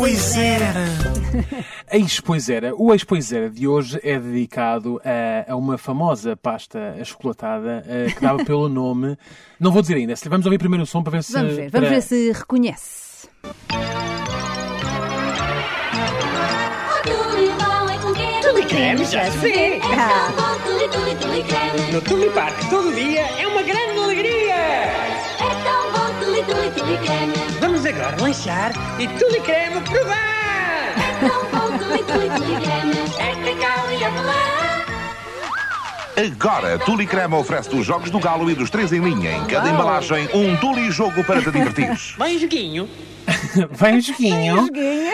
[0.00, 0.72] pois era!
[1.92, 2.74] Eis, pois era.
[2.74, 8.06] O Eis, pois era de hoje é dedicado a, a uma famosa pasta achocolatada eh,
[8.14, 9.16] que dava pelo nome.
[9.58, 10.16] Não vou dizer ainda.
[10.16, 11.34] se- Vamos ouvir primeiro o som para ver se.
[11.34, 13.28] Vamos ver, vamos para- ver se reconhece.
[17.04, 18.40] É?
[18.42, 19.74] Tuli creme, já sei.
[19.74, 21.92] É tuli creme.
[21.92, 24.54] No Tuli Park todo dia é uma grande alegria.
[24.54, 27.39] É tão bom, tuli, tuli, tuli creme.
[28.10, 30.94] Agora lanchar e Tuli creme provar.
[30.96, 32.94] É tão bom, tuli, tuli, tuli creme.
[33.18, 34.00] É cacau e.
[36.20, 39.32] Agora, Tuli Crema oferece os jogos do Galo e dos três em linha.
[39.32, 42.14] Em cada embalagem, um Tuli jogo para te divertires.
[42.18, 42.88] Vai um joguinho.
[43.70, 44.68] Vai um joguinho.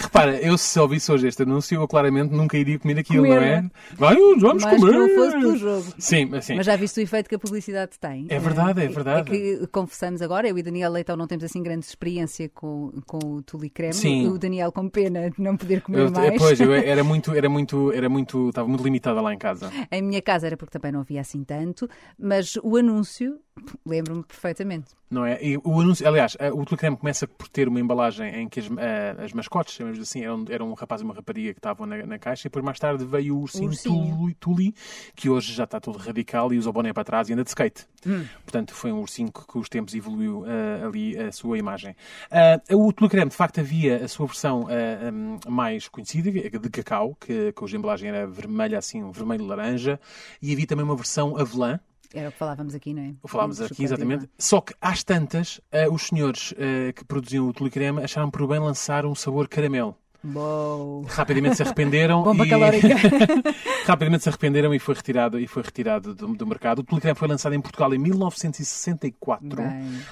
[0.00, 3.46] Repara, eu se ouvisse hoje este anúncio, eu claramente nunca iria comer aquilo, Comer, não
[3.46, 3.70] é?
[3.96, 4.92] Vai, vamos Mas comer.
[4.92, 5.94] não fosse pelo jogo.
[5.98, 6.54] Sim, assim.
[6.56, 8.26] Mas já viste o efeito que a publicidade tem?
[8.28, 9.34] É verdade, é verdade.
[9.34, 13.18] É que confessamos agora, eu e Daniel Leitão não temos assim grande experiência com, com
[13.18, 13.94] o Tuli Creme.
[13.94, 14.28] Sim.
[14.28, 16.36] O Daniel com pena de não poder comer Eu, mais.
[16.38, 19.70] pois, eu era muito, era muito, era muito, estava muito limitada lá em casa.
[19.90, 23.38] Em minha casa era porque também não havia assim tanto, mas o anúncio
[23.84, 24.86] lembro-me perfeitamente.
[25.10, 25.42] Não é?
[25.42, 29.16] E o anúncio, aliás, o Telecreme começa por ter uma embalagem em que as, eh,
[29.24, 32.18] as mascotes, chamamos assim, eram, eram um rapaz e uma rapariga que estavam na, na
[32.18, 34.34] caixa e depois mais tarde veio o ursinho, ursinho.
[34.40, 34.74] Tuli,
[35.14, 37.50] que hoje já está todo radical e usa o boné para trás e anda de
[37.50, 37.86] skate.
[38.06, 38.24] Hum.
[38.44, 41.96] Portanto, foi um ursinho que com os tempos evoluiu eh, ali a sua imagem.
[42.30, 47.16] Ah, o Telecreme, de facto, havia a sua versão ah, hum, mais conhecida, de cacau,
[47.20, 50.00] que, que hoje a embalagem era vermelha, assim, um vermelho-laranja,
[50.40, 51.80] e havia também uma versão avelã,
[52.14, 53.14] Era o que falávamos aqui, não é?
[53.22, 54.28] o falámos Do aqui, exatamente.
[54.38, 58.58] Só que, às tantas, eh, os senhores eh, que produziam o Tulicreme acharam por bem
[58.58, 59.94] lançar um sabor caramelo.
[60.24, 61.02] Uou.
[61.08, 62.48] Rapidamente se arrependeram Bomba e...
[62.50, 62.88] calórica.
[63.86, 66.80] Rapidamente se arrependeram e foi retirado, e foi retirado do, do mercado.
[66.80, 69.56] O Tulicreme foi lançado em Portugal em 1964.
[69.56, 69.66] Bem.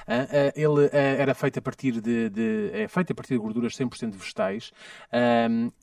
[0.07, 3.39] Ah, ah, ele ah, era feito a partir de, de- é feito a partir de
[3.39, 4.71] gorduras 100% vegetais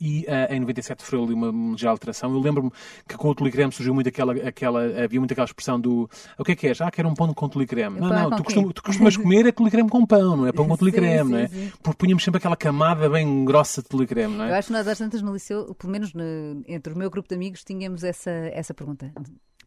[0.01, 2.31] e em 97 sofreu ali uma ligeira alteração.
[2.33, 2.71] Eu lembro-me
[3.07, 6.51] que com o tulicreme surgiu muito aquela, aquela, havia muito aquela expressão do o que
[6.51, 6.81] é que és?
[6.81, 7.99] Ah, quero um pão com tulicreme.
[7.99, 10.67] Não, Pão não, tu, costum- tu costumas comer é tulicreme com pão, não é pão
[10.67, 11.47] com Sim, tulicreme, não é?
[11.47, 11.71] sim, sim.
[11.81, 14.57] Porque punhamos sempre aquela camada bem grossa de tulicreme, não Eu é?
[14.57, 17.35] acho que nós às tantas no liceu, pelo menos no- entre o meu grupo de
[17.35, 19.11] amigos, tínhamos essa, essa pergunta.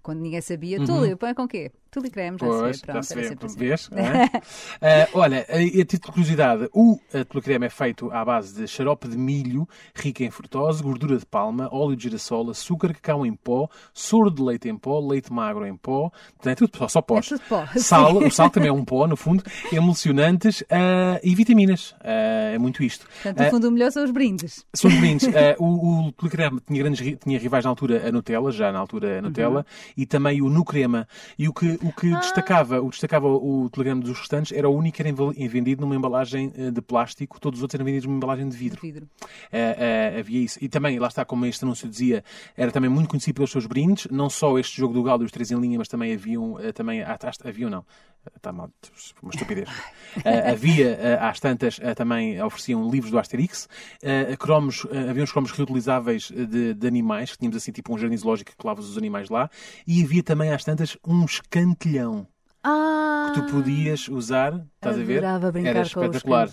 [0.02, 1.70] Quando ninguém sabia, Tuli, põe com quê?
[2.10, 2.60] Creme, já Uhum.
[2.60, 2.92] Pois, se vê.
[2.92, 3.58] Pronto, já se vê, sempre assim.
[3.58, 3.90] vês?
[3.92, 4.40] é?
[4.80, 9.08] Ah, olha, a, a título de curiosidade, o tulicreme é feito à base de xarope
[9.08, 13.68] de milho, rico em frutose, gordura de palma, óleo de girassol, açúcar, cacau em pó,
[13.92, 16.10] soro de leite em pó, leite magro em pó,
[16.44, 17.26] é tudo só, só pós.
[17.26, 21.34] É tudo pó, Sal, o sal também é um pó, no fundo, emulsionantes ah, e
[21.34, 21.94] vitaminas.
[22.00, 23.06] Ah, é muito isto.
[23.06, 24.64] Portanto, no fundo, o melhor são os brindes.
[24.74, 25.28] são os brindes.
[25.38, 29.18] Eh, o, o Tulicreme tinha, grandes, tinha rivais na altura a Nutella, já na altura
[29.18, 29.64] a Nutella,
[29.96, 31.06] e também o Nucrema.
[31.38, 34.96] E o que, o que destacava, o destacava o Tulicreme dos restantes era o único
[34.96, 35.12] que era
[35.48, 38.80] vendido numa embalagem eh, de plástico, todos os outros eram vendidos numa embalagem de vidro.
[38.80, 39.08] Vidro.
[39.52, 40.58] Eh, eh, havia isso.
[40.62, 42.24] E também, lá está, como este anúncio dizia,
[42.56, 45.32] era também muito conhecido pelos seus brindes, não só este jogo do Galo e os
[45.32, 47.84] três em linha, mas também haviam, eh, também, ah, tá- haviam não,
[48.36, 48.70] está mal,
[49.22, 49.68] uma estupidez.
[50.24, 53.68] Eh, havia, eh, às tantas, eh, também ofereciam livros do Asterix,
[54.38, 58.50] cromos, havia uns cromos reutilizáveis de, de animais, que tínhamos assim tipo um jardim zoológico
[58.50, 59.50] que colavas os animais lá,
[59.86, 62.26] e havia também, às tantas, um escantilhão
[62.62, 63.32] Ah!
[63.34, 65.22] que tu podias usar, estás a ver?
[65.22, 66.48] Era com espetacular.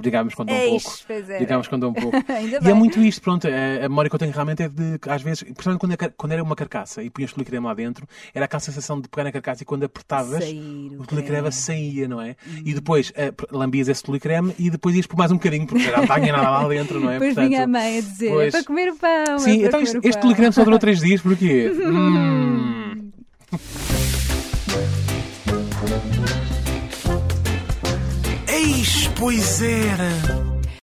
[0.00, 1.12] Brincávamos quando um Eis, pouco.
[1.12, 1.36] era.
[1.38, 2.16] Brincávamos quando um pouco.
[2.16, 2.74] E é bem.
[2.74, 5.42] muito isto, pronto, a, a memória que eu tenho realmente é de, que às vezes,
[5.42, 8.60] principalmente quando, é car- quando era uma carcaça e punhas tulicreme lá dentro, era aquela
[8.60, 11.46] sensação de pegar na carcaça e quando apertavas, Sair o o tulicreme creme.
[11.46, 11.52] Uhum.
[11.52, 12.36] saía, não é?
[12.64, 15.98] E depois eh, lambias esse tulicreme e depois ias por mais um bocadinho, porque já
[15.98, 17.14] não tinha nada lá dentro, não é?
[17.14, 19.38] Depois Portanto, vinha a mãe a dizer: pois- é para comer o pão.
[19.38, 21.70] Sim, é então este, este pão." tulicreme só durou três dias, porquê?
[21.84, 22.83] Hum.
[29.16, 30.53] Pois era!